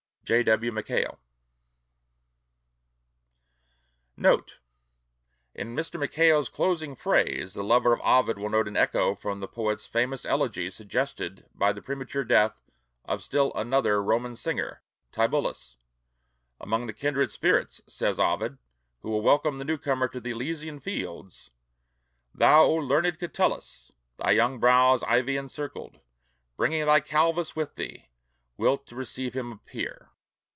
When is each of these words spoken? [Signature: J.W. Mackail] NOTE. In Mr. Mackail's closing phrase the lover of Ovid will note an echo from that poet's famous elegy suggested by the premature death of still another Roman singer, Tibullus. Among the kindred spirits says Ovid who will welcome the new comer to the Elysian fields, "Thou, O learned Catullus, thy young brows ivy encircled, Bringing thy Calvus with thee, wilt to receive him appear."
[Signature: 0.23 0.45
J.W. 0.45 0.71
Mackail] 0.71 1.19
NOTE. 4.15 4.59
In 5.53 5.75
Mr. 5.75 5.99
Mackail's 5.99 6.47
closing 6.47 6.95
phrase 6.95 7.53
the 7.53 7.65
lover 7.65 7.91
of 7.91 7.99
Ovid 7.99 8.37
will 8.39 8.49
note 8.49 8.69
an 8.69 8.77
echo 8.77 9.13
from 9.13 9.41
that 9.41 9.49
poet's 9.51 9.87
famous 9.87 10.25
elegy 10.25 10.69
suggested 10.69 11.47
by 11.53 11.73
the 11.73 11.81
premature 11.81 12.23
death 12.23 12.55
of 13.03 13.21
still 13.21 13.51
another 13.55 14.01
Roman 14.01 14.37
singer, 14.37 14.81
Tibullus. 15.11 15.75
Among 16.61 16.87
the 16.87 16.93
kindred 16.93 17.29
spirits 17.29 17.81
says 17.87 18.17
Ovid 18.17 18.57
who 19.01 19.09
will 19.11 19.21
welcome 19.21 19.57
the 19.57 19.65
new 19.65 19.77
comer 19.77 20.07
to 20.07 20.21
the 20.21 20.31
Elysian 20.31 20.79
fields, 20.79 21.51
"Thou, 22.33 22.63
O 22.63 22.75
learned 22.75 23.19
Catullus, 23.19 23.91
thy 24.15 24.31
young 24.31 24.59
brows 24.61 25.03
ivy 25.03 25.35
encircled, 25.35 25.99
Bringing 26.55 26.85
thy 26.85 27.01
Calvus 27.01 27.53
with 27.53 27.75
thee, 27.75 28.07
wilt 28.55 28.87
to 28.87 28.95
receive 28.95 29.33
him 29.33 29.51
appear." 29.51 30.07